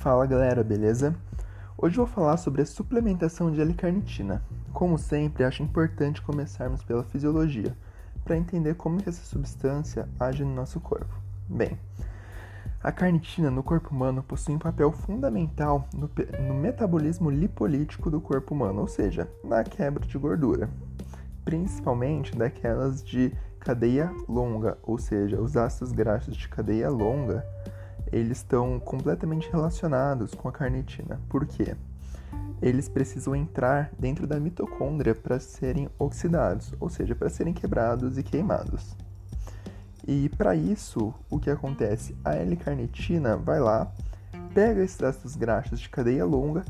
[0.00, 1.14] Fala galera, beleza?
[1.76, 4.42] Hoje vou falar sobre a suplementação de L-carnitina.
[4.72, 7.76] Como sempre, acho importante começarmos pela fisiologia,
[8.24, 11.14] para entender como essa substância age no nosso corpo.
[11.46, 11.78] Bem,
[12.82, 16.10] a carnitina no corpo humano possui um papel fundamental no,
[16.48, 20.70] no metabolismo lipolítico do corpo humano, ou seja, na quebra de gordura,
[21.44, 27.44] principalmente daquelas de cadeia longa, ou seja, os ácidos graxos de cadeia longa,
[28.12, 31.20] eles estão completamente relacionados com a carnitina.
[31.28, 31.76] Por quê?
[32.60, 38.22] Eles precisam entrar dentro da mitocôndria para serem oxidados, ou seja, para serem quebrados e
[38.22, 38.94] queimados.
[40.06, 42.16] E para isso, o que acontece?
[42.24, 43.92] A L-carnitina vai lá,
[44.54, 46.64] pega esses ácidos graxos de cadeia longa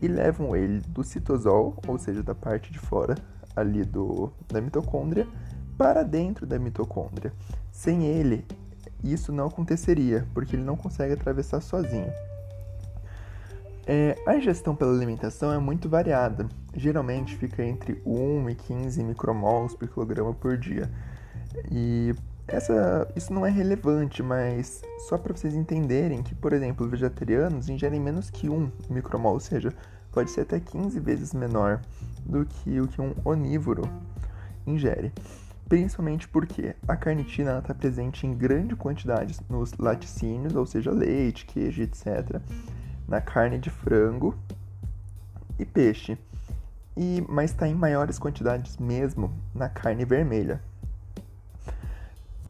[0.00, 3.14] e levam ele do citosol, ou seja, da parte de fora
[3.56, 5.26] ali do, da mitocôndria,
[5.76, 7.32] para dentro da mitocôndria.
[7.70, 8.46] Sem ele,
[9.12, 12.12] isso não aconteceria, porque ele não consegue atravessar sozinho.
[13.86, 19.74] É, a ingestão pela alimentação é muito variada, geralmente fica entre 1 e 15 micromols
[19.74, 20.90] por quilograma por dia.
[21.70, 22.14] E
[22.48, 28.00] essa, isso não é relevante, mas só para vocês entenderem que, por exemplo, vegetarianos ingerem
[28.00, 29.72] menos que 1 micromol, ou seja,
[30.12, 31.80] pode ser até 15 vezes menor
[32.24, 33.82] do que o que um onívoro
[34.66, 35.12] ingere.
[35.68, 41.82] Principalmente porque a carnitina está presente em grande quantidade nos laticínios, ou seja, leite, queijo,
[41.82, 42.40] etc.,
[43.08, 44.34] na carne de frango
[45.58, 46.18] e peixe,
[46.96, 50.60] e mas está em maiores quantidades mesmo na carne vermelha,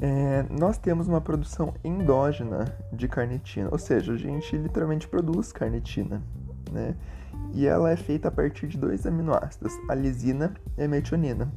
[0.01, 6.21] é, nós temos uma produção endógena de carnitina, ou seja, a gente literalmente produz carnitina,
[6.71, 6.95] né?
[7.53, 11.51] E ela é feita a partir de dois aminoácidos, a lisina e a metionina.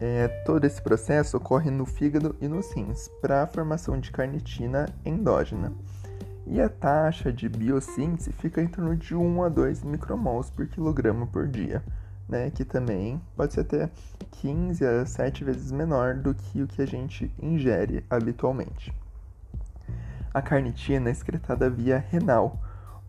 [0.00, 4.88] É, todo esse processo ocorre no fígado e nos rins para a formação de carnitina
[5.04, 5.72] endógena.
[6.46, 11.26] E a taxa de biossíntese fica em torno de 1 a 2 micromols por quilograma
[11.26, 11.82] por dia
[12.28, 13.90] né, que também pode ser até
[14.32, 18.92] 15 a 7 vezes menor do que o que a gente ingere habitualmente.
[20.32, 22.60] A carnitina é excretada via renal,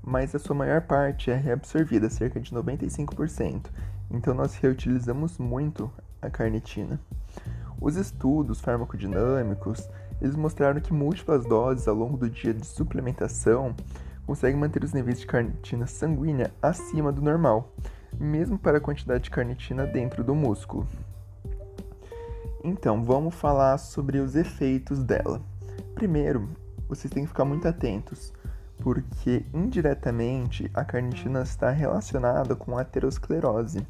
[0.02, 3.66] mas a sua maior parte é reabsorvida, cerca de 95%.
[4.10, 5.92] Então nós reutilizamos muito
[6.22, 7.00] a carnitina.
[7.82, 9.90] Os estudos farmacodinâmicos,
[10.22, 13.74] eles mostraram que múltiplas doses ao longo do dia de suplementação
[14.26, 17.74] conseguem manter os níveis de carnitina sanguínea acima do normal,
[18.20, 20.88] mesmo para a quantidade de carnitina dentro do músculo.
[22.64, 25.42] Então, vamos falar sobre os efeitos dela.
[25.96, 26.50] Primeiro,
[26.88, 28.34] vocês têm que ficar muito atentos,
[28.80, 33.86] porque indiretamente a carnitina está relacionada com a aterosclerose.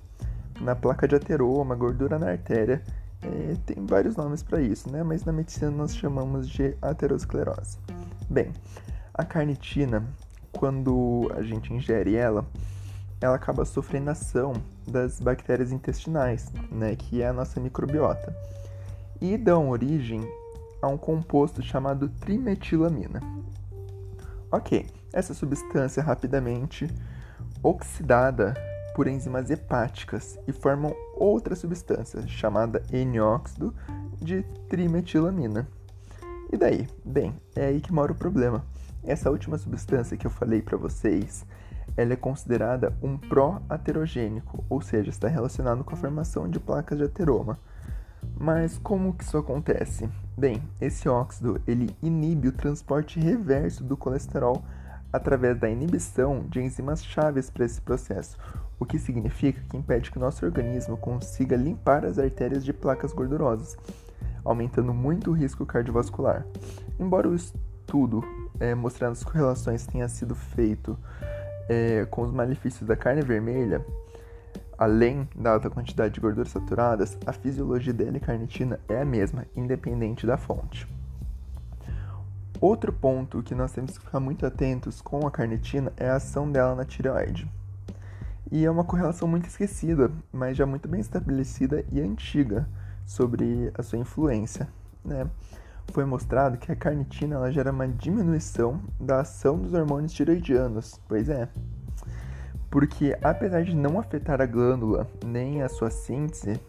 [0.61, 2.81] Na placa de ateroma, gordura na artéria,
[3.21, 5.03] é, tem vários nomes para isso, né?
[5.03, 7.77] Mas na medicina nós chamamos de aterosclerose.
[8.29, 8.51] Bem,
[9.13, 10.05] a carnitina,
[10.51, 12.45] quando a gente ingere ela,
[13.21, 14.53] ela acaba sofrendo ação
[14.87, 18.33] das bactérias intestinais, né, que é a nossa microbiota,
[19.19, 20.21] e dão origem
[20.81, 23.19] a um composto chamado trimetilamina.
[24.51, 26.87] Ok, essa substância rapidamente
[27.61, 28.53] oxidada
[28.94, 33.73] por enzimas hepáticas e formam outra substância chamada N-óxido
[34.22, 35.67] de trimetilamina.
[36.51, 36.88] E daí?
[37.05, 38.66] Bem, é aí que mora o problema.
[39.03, 41.45] Essa última substância que eu falei para vocês,
[41.95, 47.06] ela é considerada um pró-aterogênico, ou seja, está relacionado com a formação de placas de
[47.06, 47.57] ateroma.
[48.38, 50.09] Mas como que isso acontece?
[50.38, 54.63] Bem, esse óxido ele inibe o transporte reverso do colesterol
[55.11, 58.38] através da inibição de enzimas chaves para esse processo,
[58.79, 63.12] o que significa que impede que o nosso organismo consiga limpar as artérias de placas
[63.12, 63.78] gordurosas,
[64.44, 66.45] aumentando muito o risco cardiovascular.
[66.97, 68.23] Embora o estudo
[68.59, 70.97] é, mostrando as correlações tenha sido feito
[71.68, 73.85] é, com os malefícios da carne vermelha,
[74.78, 80.25] além da alta quantidade de gorduras saturadas, a fisiologia da L-carnitina é a mesma, independente
[80.25, 80.88] da fonte.
[82.62, 86.51] Outro ponto que nós temos que ficar muito atentos com a carnitina é a ação
[86.51, 87.50] dela na tireoide.
[88.51, 92.68] E é uma correlação muito esquecida, mas já muito bem estabelecida e antiga
[93.06, 94.68] sobre a sua influência.
[95.04, 95.30] Né?
[95.92, 101.00] foi mostrado que a carnitina ela gera uma diminuição da ação dos hormônios tiroidianos.
[101.07, 101.50] Pois é.
[102.69, 106.60] Porque apesar de não afetar a glândula nem a sua síntese,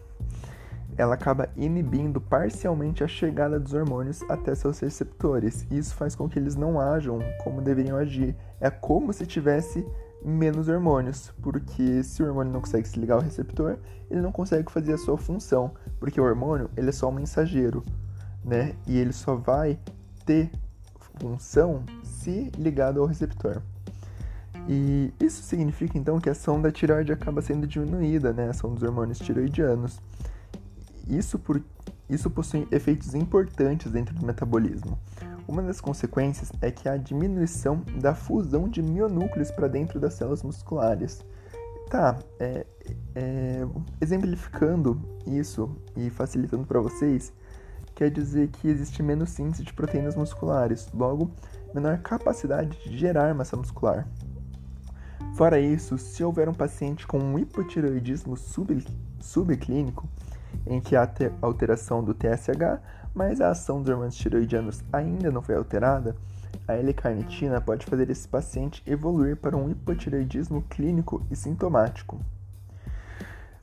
[0.97, 5.65] ela acaba inibindo parcialmente a chegada dos hormônios até seus receptores.
[5.69, 8.35] Isso faz com que eles não ajam como deveriam agir.
[8.59, 9.85] É como se tivesse
[10.23, 13.77] menos hormônios, porque se o hormônio não consegue se ligar ao receptor,
[14.09, 17.83] ele não consegue fazer a sua função, porque o hormônio ele é só um mensageiro
[18.43, 18.73] né?
[18.87, 19.79] E ele só vai
[20.25, 20.51] ter
[21.19, 23.61] função se ligado ao receptor.
[24.67, 28.47] E isso significa então que a ação da tireoide acaba sendo diminuída, né?
[28.47, 29.99] A ação dos hormônios tireoidianos.
[31.07, 31.61] Isso, por,
[32.09, 34.99] isso possui efeitos importantes dentro do metabolismo.
[35.51, 40.43] Uma das consequências é que há diminuição da fusão de mionúcleos para dentro das células
[40.43, 41.25] musculares.
[41.89, 42.65] Tá, é,
[43.13, 43.67] é,
[43.99, 47.33] exemplificando isso e facilitando para vocês,
[47.93, 51.29] quer dizer que existe menos síntese de proteínas musculares, logo,
[51.73, 54.07] menor capacidade de gerar massa muscular.
[55.35, 58.85] Fora isso, se houver um paciente com um hipotireoidismo sub,
[59.19, 60.07] subclínico,
[60.65, 61.05] em que há
[61.41, 62.79] alteração do TSH,
[63.13, 66.15] mas a ação dos hormônios tiroidianos ainda não foi alterada,
[66.67, 72.19] a L-carnitina pode fazer esse paciente evoluir para um hipotireoidismo clínico e sintomático.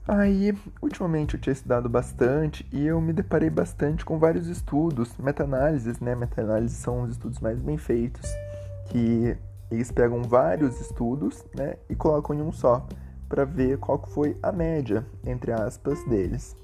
[0.06, 6.00] Aí, ultimamente eu tinha estudado bastante e eu me deparei bastante com vários estudos, meta-análises,
[6.00, 6.14] né?
[6.14, 8.26] Meta-análises são os estudos mais bem feitos,
[8.86, 9.36] que
[9.70, 12.86] eles pegam vários estudos, né, e colocam em um só,
[13.28, 16.56] para ver qual foi a média, entre aspas, deles.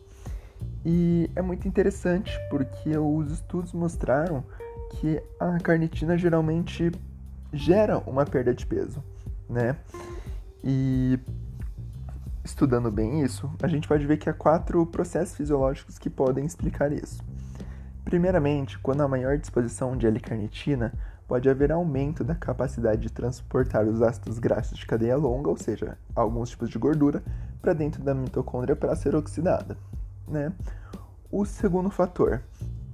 [0.85, 4.45] E é muito interessante porque os estudos mostraram
[4.91, 6.93] que a carnitina geralmente
[7.53, 9.03] gera uma perda de peso,
[9.49, 9.77] né?
[10.63, 11.19] E
[12.45, 16.93] estudando bem isso, a gente pode ver que há quatro processos fisiológicos que podem explicar
[16.93, 17.23] isso.
[18.05, 20.93] Primeiramente, quando há maior disposição de L-carnitina,
[21.27, 25.97] pode haver aumento da capacidade de transportar os ácidos graxos de cadeia longa, ou seja,
[26.15, 27.23] alguns tipos de gordura,
[27.63, 29.79] para dentro da mitocôndria para ser oxidada
[30.27, 30.53] né?
[31.31, 32.43] O segundo fator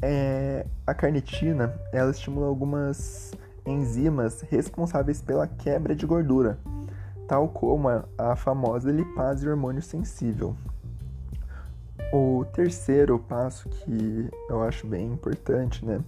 [0.03, 3.33] é a carnitina, ela estimula algumas
[3.67, 6.59] enzimas responsáveis pela quebra de gordura,
[7.29, 10.57] tal como a, a famosa lipase hormônio sensível.
[12.13, 16.01] O terceiro passo que eu acho bem importante, né,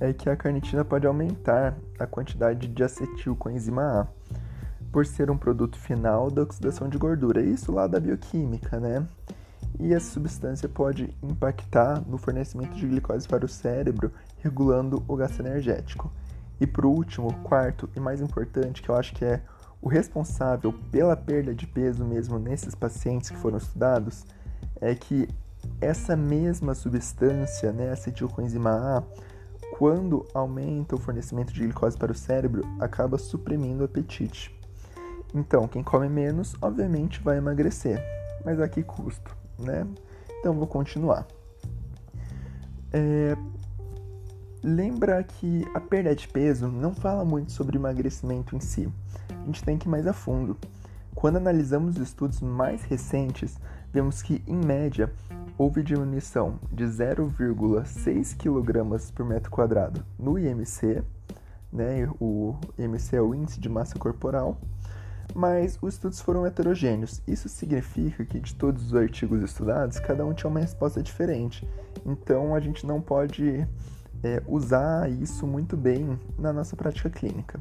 [0.00, 4.06] é que a carnitina pode aumentar a quantidade de acetil coenzima A,
[4.90, 7.40] por ser um produto final da oxidação de gordura.
[7.40, 9.06] Isso lá da bioquímica, né?
[9.80, 15.40] E essa substância pode impactar no fornecimento de glicose para o cérebro, regulando o gasto
[15.40, 16.12] energético.
[16.60, 19.40] E por último, quarto e mais importante, que eu acho que é
[19.80, 24.26] o responsável pela perda de peso mesmo nesses pacientes que foram estudados,
[24.80, 25.26] é que
[25.80, 29.02] essa mesma substância, né, acetilcoenzima A,
[29.78, 34.54] quando aumenta o fornecimento de glicose para o cérebro, acaba suprimindo o apetite.
[35.34, 38.02] Então, quem come menos, obviamente, vai emagrecer,
[38.44, 39.39] mas a que custo?
[39.60, 39.86] Né?
[40.38, 41.26] Então vou continuar.
[42.92, 43.36] É,
[44.62, 48.88] lembra que a perda de peso não fala muito sobre emagrecimento em si.
[49.28, 50.56] A gente tem que ir mais a fundo.
[51.14, 53.58] Quando analisamos os estudos mais recentes,
[53.92, 55.12] vemos que, em média,
[55.58, 61.02] houve diminuição de 0,6 kg por metro quadrado no IMC,
[61.72, 62.08] né?
[62.18, 64.58] O IMC é o índice de massa corporal,
[65.34, 67.22] mas os estudos foram heterogêneos.
[67.26, 71.66] Isso significa que de todos os artigos estudados, cada um tinha uma resposta diferente.
[72.04, 73.66] Então a gente não pode
[74.22, 77.60] é, usar isso muito bem na nossa prática clínica.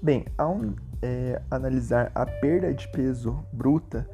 [0.00, 0.60] Bem, ao
[1.02, 4.08] é, analisar a perda de peso bruta,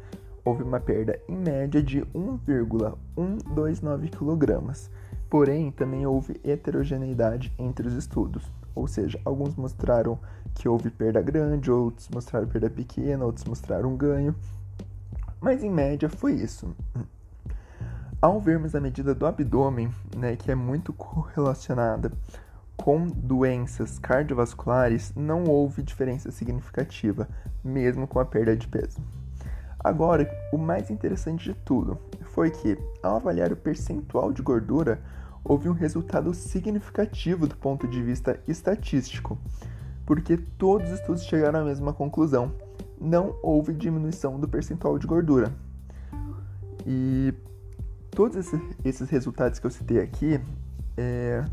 [0.45, 4.73] houve uma perda em média de 1,129 kg.
[5.29, 10.19] Porém, também houve heterogeneidade entre os estudos, ou seja, alguns mostraram
[10.55, 14.35] que houve perda grande, outros mostraram perda pequena, outros mostraram ganho.
[15.41, 16.75] Mas em média foi isso.
[18.21, 22.13] Ao vermos a medida do abdômen, né, que é muito correlacionada
[22.77, 27.29] com doenças cardiovasculares, não houve diferença significativa,
[27.65, 28.99] mesmo com a perda de peso.
[29.79, 31.99] Agora, o mais interessante de tudo
[32.35, 35.01] foi que, ao avaliar o percentual de gordura,
[35.43, 39.39] houve um resultado significativo do ponto de vista estatístico
[40.11, 42.51] porque todos os estudos chegaram à mesma conclusão.
[43.01, 45.53] Não houve diminuição do percentual de gordura.
[46.85, 47.33] E
[48.11, 48.53] todos
[48.85, 50.41] esses resultados que eu citei aqui
[50.97, 51.45] é,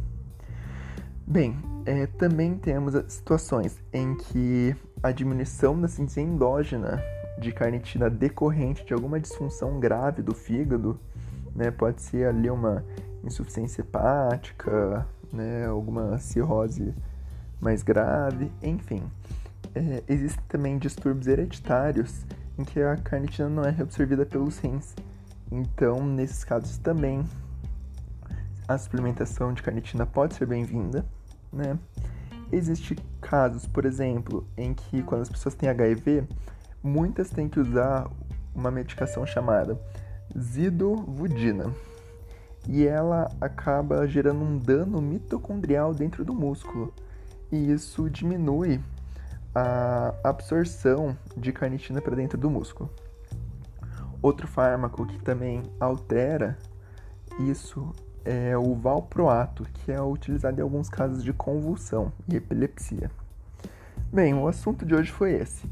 [1.26, 7.02] Bem, é, também temos situações em que a diminuição da síntese endógena
[7.40, 11.00] de carnitina decorrente de alguma disfunção grave do fígado,
[11.56, 12.84] né, pode ser ali uma
[13.24, 16.94] insuficiência hepática, né, alguma cirrose
[17.60, 19.02] mais grave, enfim.
[19.74, 22.24] É, existem também distúrbios hereditários
[22.58, 24.94] em que a carnitina não é reabsorvida pelos rins.
[25.50, 27.24] Então, nesses casos também,
[28.66, 31.04] a suplementação de carnitina pode ser bem-vinda,
[31.52, 31.78] né?
[32.50, 36.26] Existem casos, por exemplo, em que quando as pessoas têm HIV,
[36.82, 38.10] muitas têm que usar
[38.54, 39.78] uma medicação chamada
[40.36, 41.72] zidovudina
[42.66, 46.92] e ela acaba gerando um dano mitocondrial dentro do músculo.
[47.50, 48.80] E isso diminui
[49.54, 52.90] a absorção de carnitina para dentro do músculo.
[54.20, 56.58] Outro fármaco que também altera
[57.40, 57.92] isso
[58.24, 63.10] é o valproato, que é utilizado em alguns casos de convulsão e epilepsia.
[64.12, 65.68] Bem, o assunto de hoje foi esse.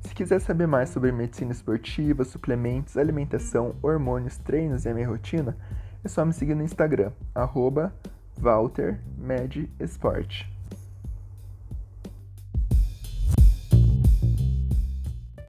[0.00, 5.56] Se quiser saber mais sobre medicina esportiva, suplementos, alimentação, hormônios, treinos e a minha rotina,
[6.04, 7.92] é só me seguir no Instagram, arroba
[8.40, 10.46] WalterMedSport.